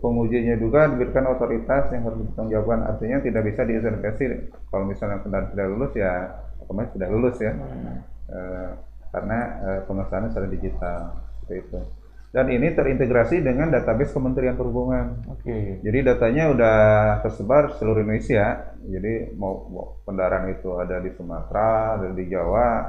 [0.02, 4.24] pengujinya juga diberikan otoritas yang harus dipertanggungjawabkan, artinya tidak bisa diidentifikasi
[4.70, 6.12] kalau misalnya kendaraan tidak lulus ya
[6.62, 7.52] otomatis tidak lulus ya,
[8.32, 8.70] Eh,
[9.12, 11.00] karena eh, pengesahannya secara digital.
[11.36, 11.78] Seperti itu.
[12.32, 15.20] Dan ini terintegrasi dengan database Kementerian Perhubungan.
[15.28, 15.84] Oke.
[15.84, 16.78] Jadi datanya udah
[17.20, 18.72] tersebar seluruh Indonesia.
[18.80, 22.88] Jadi mau, mau kendaraan itu ada di Sumatera, ada di Jawa,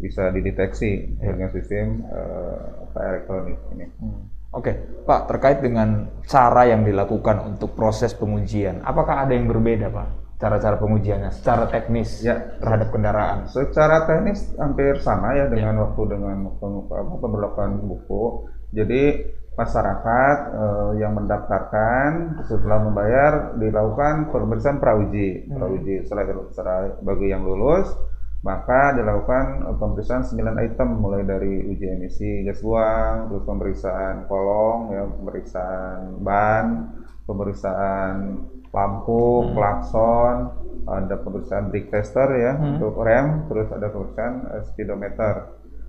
[0.00, 2.58] bisa dideteksi dengan sistem eh,
[2.88, 3.86] apa, elektronik ini.
[4.48, 4.72] Oke,
[5.04, 10.27] Pak, terkait dengan cara yang dilakukan untuk proses pengujian, apakah ada yang berbeda, Pak?
[10.38, 12.38] Cara-cara pengujiannya secara teknis Ya.
[12.62, 13.50] terhadap kendaraan.
[13.50, 16.54] Secara teknis hampir sama ya dengan waktu dengan
[17.18, 18.46] pemberlakuan buku.
[18.70, 25.50] Jadi masyarakat eh, yang mendaftarkan setelah membayar dilakukan pemeriksaan prauji.
[25.50, 27.90] Prauji setelah, setelah bagi yang lulus
[28.46, 34.94] maka dilakukan eh, pemeriksaan 9 item mulai dari uji emisi gas buang, terus pemeriksaan kolong,
[34.94, 36.66] ya, pemeriksaan ban,
[37.26, 38.14] pemeriksaan
[38.68, 40.36] lampu, klakson,
[40.84, 45.34] ada pemeriksaan brake tester ya untuk rem, terus ada pemeriksaan eh, speedometer.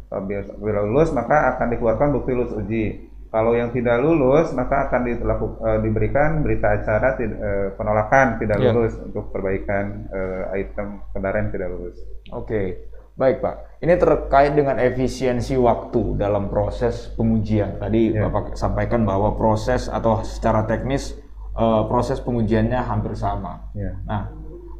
[0.09, 0.21] Eh,
[0.57, 2.85] Bila lulus maka akan dikeluarkan bukti lulus uji.
[3.29, 8.57] Kalau yang tidak lulus maka akan ditelaku- eh, diberikan berita acara tid- eh, penolakan tidak
[8.57, 8.73] Ya.
[8.73, 12.01] lulus untuk perbaikan eh, item kendaraan tidak lulus.
[12.33, 13.55] Oke, baik Pak.
[13.79, 17.77] Ini terkait dengan efisiensi waktu dalam proses pengujian.
[17.77, 18.25] Tadi Ya.
[18.27, 21.13] Bapak sampaikan bahwa proses atau secara teknis
[21.59, 23.67] eh, proses pengujiannya hampir sama.
[23.75, 23.99] Ya.
[24.07, 24.23] Nah,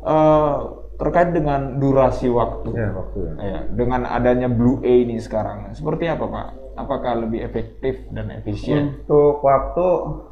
[0.08, 0.56] eh,
[1.00, 3.34] terkait dengan durasi waktu, Ya, waktu ya.
[3.40, 6.48] ya, dengan adanya Blue A ini sekarang, seperti apa Pak?
[6.80, 9.04] Apakah lebih efektif dan efisien?
[9.04, 9.88] Untuk waktu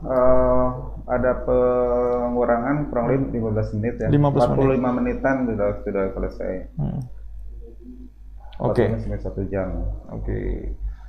[0.07, 0.67] eh,
[1.07, 4.07] ada pengurangan kurang lebih 15 menit ya.
[4.11, 6.53] 15 45 menitan sudah sudah selesai.
[6.75, 6.99] Hmm.
[8.57, 8.83] Oke.
[8.89, 9.69] Waktunya sampai satu jam.
[10.11, 10.39] Oke.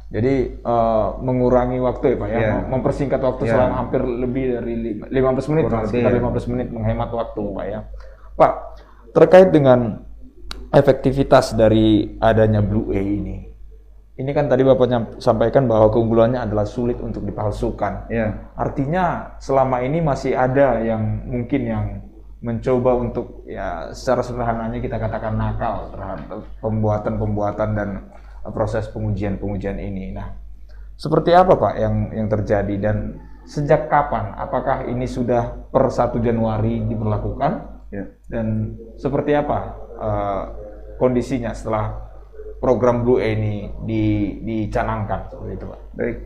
[0.08, 2.48] Jadi eh, mengurangi waktu ya Pak ya, Iya.
[2.56, 3.52] Mem- mempersingkat waktu Iya.
[3.52, 6.16] selama hampir lebih dari lima- 15 menit, Kurang sekitar ya.
[6.16, 7.80] 15 menit menghemat waktu Pak ya.
[8.32, 8.52] Pak,
[9.12, 10.00] terkait dengan
[10.72, 13.48] efektivitas dari adanya Blue A ini.
[14.18, 18.10] Ini kan tadi Bapak sampaikan bahwa keunggulannya adalah sulit untuk dipalsukan.
[18.10, 18.50] Ya.
[18.58, 21.84] Artinya selama ini masih ada yang mungkin yang
[22.38, 27.88] mencoba untuk ya secara sederhananya kita katakan nakal terhadap pembuatan-pembuatan dan
[28.50, 30.12] proses pengujian-pengujian ini.
[30.14, 30.28] Nah,
[30.98, 32.96] seperti apa Pak yang yang terjadi dan
[33.46, 34.34] sejak kapan?
[34.34, 38.04] Apakah ini sudah per 1 Januari diberlakukan Ya.
[38.28, 40.44] dan seperti apa eh,
[41.00, 42.08] kondisinya setelah
[42.58, 45.80] program Blue A ini di, dicanangkan seperti itu Pak?
[45.94, 46.16] Baik.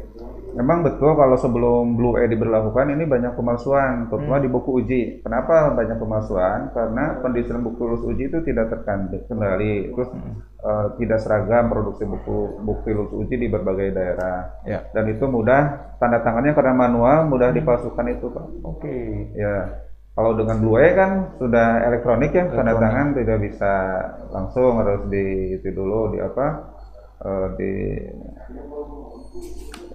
[0.53, 5.03] Memang betul kalau sebelum Blue A diberlakukan ini banyak pemalsuan, terutama di buku uji.
[5.25, 6.73] Kenapa banyak pemalsuan?
[6.77, 10.09] Karena pendisiplinan buku lulus uji itu tidak terkendali, terus
[10.62, 14.62] eh, tidak seragam produksi buku buku lulus uji di berbagai daerah.
[14.62, 14.87] Ya.
[14.94, 18.46] Dan itu mudah tanda tangannya karena manual mudah dipalsukan itu, Pak.
[18.62, 18.96] Oke.
[19.35, 19.85] Ya.
[20.12, 22.85] Kalau dengan Blue A kan sudah elektronik ya, tanda Elektronik.
[22.85, 23.72] tangan tidak bisa
[24.29, 26.46] langsung harus di itu dulu di apa?
[27.22, 27.72] eh, di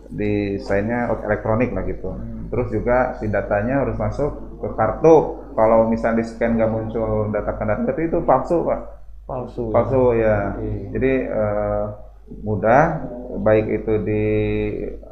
[0.08, 2.16] desainnya elektronik lah gitu.
[2.48, 5.44] Terus juga si datanya harus masuk ke kartu.
[5.58, 8.80] Kalau misalnya di scan nggak muncul data kendaraan berarti itu palsu pak.
[9.28, 9.70] Palsu.
[9.76, 10.56] palsu ya.
[10.56, 10.96] Oke.
[10.96, 11.84] Jadi eh,
[12.48, 12.84] mudah
[13.44, 14.24] baik itu di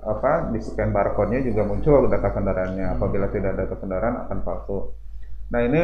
[0.03, 2.95] apa di scan barcode-nya juga muncul data kendaraannya.
[2.95, 4.95] Apabila tidak ada data kendaraan akan palsu.
[5.51, 5.83] Nah ini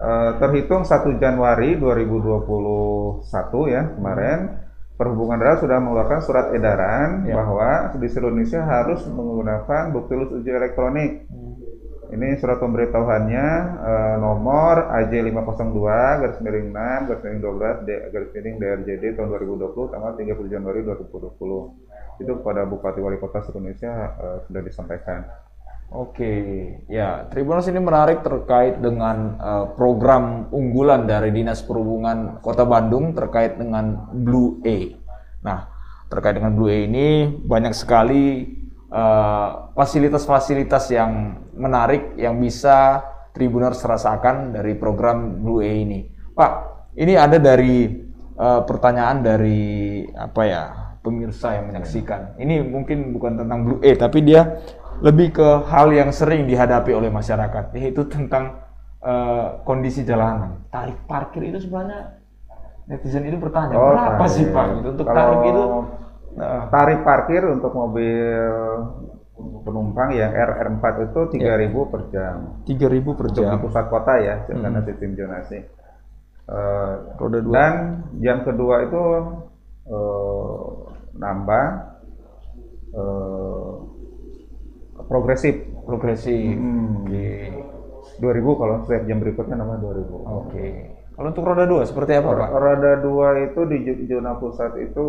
[0.00, 3.22] eh, terhitung 1 Januari 2021
[3.68, 7.36] ya kemarin Perhubungan Darat sudah mengeluarkan surat edaran Ya.
[7.36, 11.28] bahwa di seluruh Indonesia harus menggunakan bukti lulus uji elektronik.
[12.06, 13.46] Ini surat pemberitahuannya
[13.82, 19.28] eh, nomor AJ 502 garis miring 6 garis miring 12 D, garis miring DRJD tahun
[19.34, 22.22] 2020 tanggal 30 Januari 2020.
[22.22, 23.92] Itu kepada Bupati Wali Kota Indonesia
[24.22, 25.26] eh, sudah disampaikan.
[25.86, 26.34] Oke,
[26.90, 33.58] ya Tribuners ini menarik terkait dengan eh, program unggulan dari Dinas Perhubungan Kota Bandung terkait
[33.58, 34.78] dengan Blue A.
[35.42, 35.70] Nah,
[36.06, 38.55] terkait dengan Blue A ini banyak sekali
[38.90, 43.02] eh, fasilitas-fasilitas yang menarik yang bisa
[43.36, 46.08] Tribuners rasakan dari program Blue A ini.
[46.32, 46.52] Pak,
[46.96, 47.92] ini ada dari
[48.32, 50.62] eh, pertanyaan dari apa ya
[51.04, 52.40] pemirsa yang menyaksikan.
[52.40, 54.58] Ini mungkin bukan tentang Blue A, tapi dia
[55.04, 58.64] lebih ke hal yang sering dihadapi oleh masyarakat, yaitu tentang
[59.04, 60.64] eh, kondisi jalanan.
[60.72, 62.16] Tarif parkir itu sebenarnya
[62.86, 64.66] netizen itu bertanya Oh, berapa sih pak?
[64.80, 65.62] Untuk tarif itu
[66.36, 68.36] nah, Tarif parkir untuk mobil
[69.36, 72.36] penumpang yang RR4 itu 3.000 per jam.
[72.64, 73.60] tiga ribu per Untuk di jam.
[73.60, 75.58] pusat kota ya, karena sistem zonasi.
[76.46, 77.52] Eh, Roda dua.
[77.52, 77.74] dan
[78.22, 79.02] yang kedua itu
[79.90, 80.64] eh,
[81.18, 81.66] nambah
[82.94, 83.72] eh,
[85.04, 86.54] progresif Progresif.
[86.58, 87.06] Hmm.
[87.06, 87.50] Oke.
[88.18, 90.16] 2000 kalau setiap jam berikutnya nambah 2000.
[90.42, 90.66] Oke.
[91.12, 92.48] Kalau untuk roda dua seperti apa pak?
[92.52, 95.06] Roda dua itu di zona pusat itu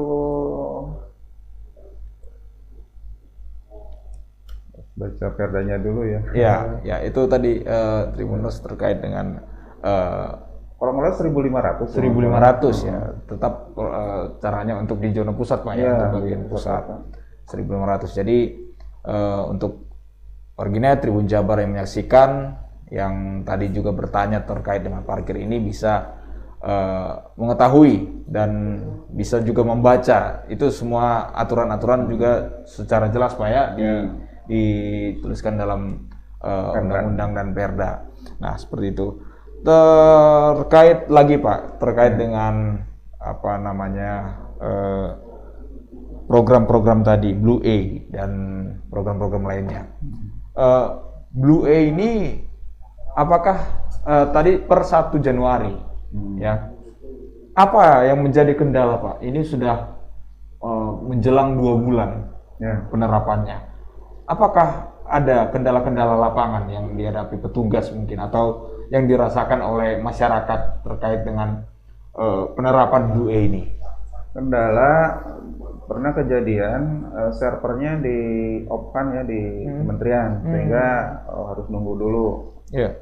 [4.97, 6.19] baca perdanya dulu ya.
[6.33, 9.45] Ya, ya itu tadi eh, Tribuners terkait dengan
[9.85, 10.29] eh,
[10.77, 11.89] Kalau nggak salah 1500.
[11.89, 12.99] 1500 ya.
[13.29, 16.83] Tetap eh, caranya untuk di zona pusat Pak ya, Iya, untuk bagian pusat.
[16.85, 17.57] pusat.
[18.09, 18.17] 1500.
[18.17, 18.37] Jadi
[19.05, 19.85] eh, untuk
[20.57, 22.29] Orginet Tribun Jabar yang menyaksikan
[22.89, 26.17] yang tadi juga bertanya terkait dengan parkir ini bisa
[26.61, 28.81] eh, mengetahui dan
[29.13, 33.85] bisa juga membaca itu semua aturan-aturan juga secara jelas Pak ya di,
[34.47, 36.07] dituliskan dalam
[36.41, 37.91] eh, undang-undang dan perda.
[38.39, 39.07] Nah, seperti itu.
[39.61, 42.83] Terkait lagi Pak, terkait dengan
[43.17, 44.11] apa namanya
[44.61, 45.07] eh,
[46.27, 47.77] program-program tadi Blue A
[48.11, 48.31] dan
[48.91, 49.91] program-program lainnya.
[50.55, 50.87] Eh,
[51.33, 52.41] Blue A ini
[53.15, 53.57] apakah
[54.05, 55.73] eh, tadi per 1 Januari
[56.37, 56.73] ya?
[57.57, 59.25] Apa yang menjadi kendala Pak?
[59.25, 59.77] Ini sudah
[60.61, 62.11] eh, menjelang dua bulan
[62.57, 62.89] Ya.
[62.89, 63.76] penerapannya.
[64.27, 71.63] Apakah ada kendala-kendala lapangan yang dihadapi petugas mungkin atau yang dirasakan oleh masyarakat terkait dengan
[72.11, 73.71] eh, penerapan Blue A ini?
[74.35, 75.23] Kendala
[75.87, 78.17] pernah kejadian eh, servernya di
[78.67, 80.85] off-kan ya di kementerian sehingga
[81.23, 82.27] eh, harus nunggu dulu.
[82.75, 82.99] Ya,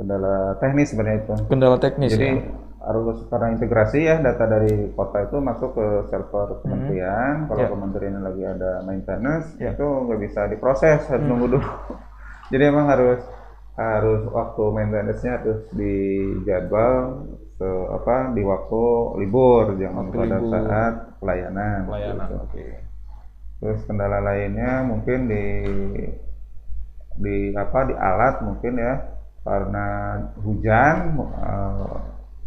[0.00, 1.34] Kendala teknis sebenarnya itu.
[1.52, 2.40] kendala teknis Jadi ya.
[2.82, 7.46] Harus karena integrasi ya data dari kota itu masuk ke server kementerian.
[7.46, 7.68] Kalau Ya.
[7.70, 9.72] kementerian lagi ada maintenance Ya.
[9.72, 11.68] itu nggak bisa diproses, harus nunggu dulu.
[12.52, 13.22] Jadi emang harus
[13.72, 17.24] harus waktu maintenance-nya harus dijadwal
[17.56, 18.82] se apa di waktu
[19.16, 20.50] libur, jangan Waktu pada libur.
[20.50, 21.78] saat pelayanan.
[21.88, 22.36] Pelayanan, gitu.
[22.42, 22.66] oke.
[23.62, 25.44] Terus kendala lainnya mungkin di
[27.14, 28.94] di apa di alat mungkin ya
[29.42, 29.86] karena
[30.40, 31.96] hujan eh,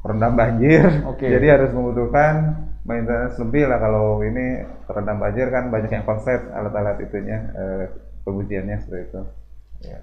[0.05, 1.25] rendam banjir Oke.
[1.25, 7.01] jadi harus membutuhkan maintenance lebih lah kalau ini terendam banjir kan banyak yang konsep alat-alat
[7.01, 7.83] itunya eh,
[8.21, 9.21] pengujiannya seperti itu
[9.83, 10.01] Ya.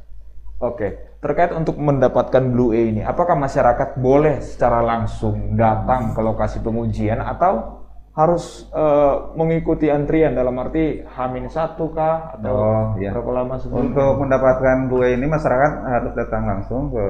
[0.63, 6.63] Oke, terkait untuk mendapatkan Blue A ini, apakah masyarakat boleh secara langsung datang ke lokasi
[6.63, 7.82] pengujian atau
[8.13, 13.09] harus eh, mengikuti antrian dalam arti Hamin satu kah atau Oh, iya.
[13.09, 13.89] berapa lama sebelum?
[13.89, 17.07] Untuk mendapatkan dua ini masyarakat harus datang langsung ke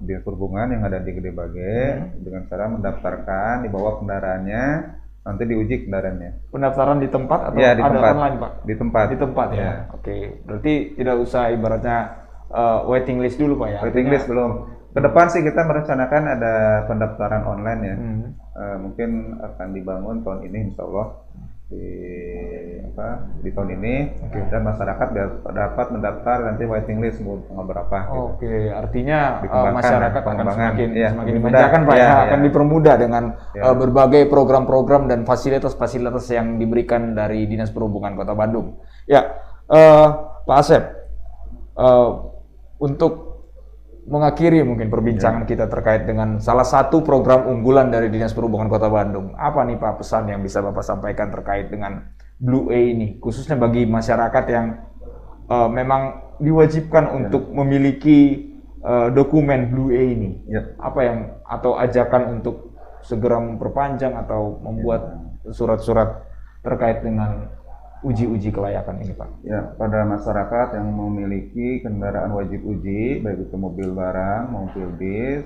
[0.00, 1.74] dinas perhubungan yang ada di Gede Bage
[2.16, 4.64] dengan cara mendaftarkan, dibawa kendaraannya,
[5.20, 6.30] nanti diuji kendaraannya.
[6.48, 8.12] pendaftaran di tempat atau Ya, di ada tempat.
[8.12, 8.52] online pak?
[8.62, 9.04] Di tempat.
[9.10, 9.58] Di tempat ya.
[9.60, 9.72] Ya.
[9.92, 11.98] Oke, berarti tidak usah ibaratnya
[12.48, 13.78] eh, waiting list dulu pak ya?
[13.82, 14.52] Waiting Artinya- list belum.
[14.90, 16.54] Ke depan sih kita merencanakan ada
[16.90, 17.96] pendaftaran online ya.
[17.96, 18.22] Hmm.
[18.58, 21.06] Eh, mungkin akan dibangun tahun ini insya Allah
[21.70, 21.86] di
[22.82, 23.94] apa di tahun ini
[24.50, 28.22] dan masyarakat da- dapat mendaftar nanti waiting list mau tanggal berapa gitu.
[28.34, 32.46] Oke, artinya eh, masyarakat akan semakin Iya, semakin dimanjakan pak ya, Iya, akan iya.
[32.50, 33.24] dipermudah dengan
[33.54, 33.62] Iya.
[33.62, 38.82] eh, berbagai program-program dan fasilitas-fasilitas yang diberikan dari Dinas Perhubungan Kota Bandung.
[39.06, 39.38] Ya,
[39.70, 40.06] eh,
[40.50, 40.82] Pak Asep,
[41.78, 42.08] eh,
[42.82, 43.29] untuk
[44.10, 49.38] mengakhiri mungkin perbincangan kita terkait dengan salah satu program unggulan dari Dinas Perhubungan Kota Bandung.
[49.38, 52.10] Apa nih Pak pesan yang bisa Bapak sampaikan terkait dengan
[52.42, 54.66] Blue A ini, khususnya bagi masyarakat yang
[55.46, 57.12] uh, memang diwajibkan ya.
[57.22, 58.50] untuk memiliki
[58.82, 60.42] uh, dokumen Blue A ini?
[60.50, 60.74] Ya.
[60.82, 62.74] Apa yang atau ajakan untuk
[63.06, 65.54] segera memperpanjang atau membuat ya.
[65.54, 66.26] surat-surat
[66.66, 67.46] terkait dengan
[68.00, 69.28] uji-uji kelayakan ini Pak?
[69.44, 75.44] Ya, pada masyarakat yang memiliki kendaraan wajib uji, baik itu mobil barang, mobil bis,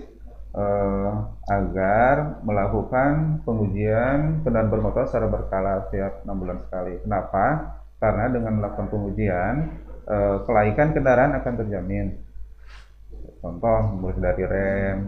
[0.55, 1.11] eh,
[1.51, 6.95] agar melakukan pengujian kendaraan bermotor secara berkala setiap enam bulan sekali.
[7.03, 7.45] Kenapa?
[7.99, 9.55] Karena dengan melakukan pengujian,
[10.07, 12.07] eh, kelaikan kendaraan akan terjamin.
[13.43, 14.99] Contoh, mulai dari rem,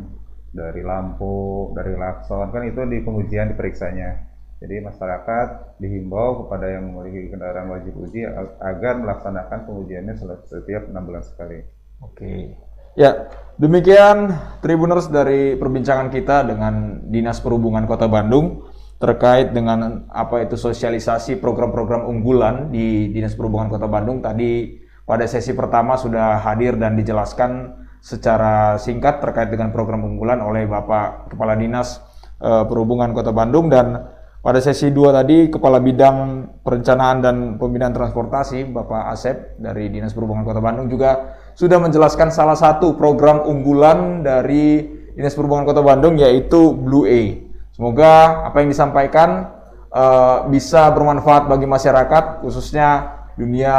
[0.52, 4.25] dari lampu, dari klakson, kan itu di pengujian diperiksanya
[4.56, 8.24] jadi masyarakat dihimbau kepada yang memiliki kendaraan wajib uji
[8.60, 10.16] agar melaksanakan pengujiannya
[10.48, 11.60] setiap enam bulan sekali.
[12.00, 12.56] Oke.
[12.96, 13.28] Ya,
[13.60, 14.32] demikian
[14.64, 18.64] Tribuners dari perbincangan kita dengan Dinas Perhubungan Kota Bandung
[18.96, 24.24] terkait dengan apa itu sosialisasi program-program unggulan di Dinas Perhubungan Kota Bandung.
[24.24, 30.64] Tadi pada sesi pertama sudah hadir dan dijelaskan secara singkat terkait dengan program unggulan oleh
[30.64, 32.00] Bapak Kepala Dinas
[32.40, 34.15] eh, Perhubungan Kota Bandung dan
[34.46, 40.46] pada sesi 2 tadi, Kepala Bidang Perencanaan dan Pembinaan Transportasi, Bapak Asep dari Dinas Perhubungan
[40.46, 44.86] Kota Bandung juga sudah menjelaskan salah satu program unggulan dari
[45.18, 47.42] Dinas Perhubungan Kota Bandung yaitu Blue A.
[47.74, 49.50] Semoga apa yang disampaikan
[49.90, 53.74] uh, bisa bermanfaat bagi masyarakat, khususnya dunia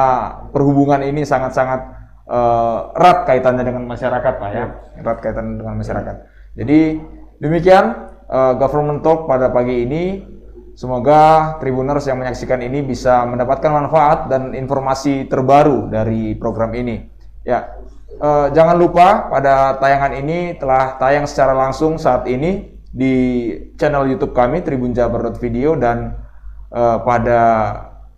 [0.51, 1.79] perhubungan ini sangat-sangat
[2.27, 4.65] uh, erat kaitannya dengan masyarakat, Pak ya,
[4.99, 6.15] erat kaitannya dengan masyarakat.
[6.59, 6.79] Jadi
[7.39, 7.85] demikian
[8.27, 10.35] uh, Government Talk pada pagi ini.
[10.77, 17.01] Semoga Tribuners yang menyaksikan ini bisa mendapatkan manfaat dan informasi terbaru dari program ini.
[17.41, 17.81] Ya,
[18.13, 23.15] eh, jangan lupa pada tayangan ini telah tayang secara langsung saat ini di
[23.73, 26.13] channel YouTube kami Tribun Jabar Video dan
[26.69, 27.41] eh, pada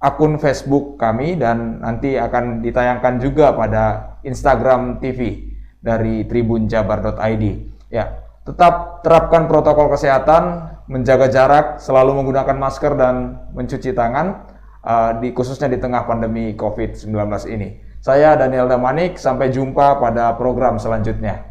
[0.04, 5.48] akun Facebook kami dan nanti akan ditayangkan juga pada Instagram TV
[5.80, 7.44] dari tribunjabar.id.
[7.88, 14.50] Ya, tetap terapkan protokol kesehatan, menjaga jarak, selalu menggunakan masker dan mencuci tangan,
[14.82, 17.14] uh, di khususnya di tengah pandemi COVID-19
[17.54, 17.78] ini.
[18.02, 21.46] Saya Daniel Damanik, sampai jumpa pada program selanjutnya.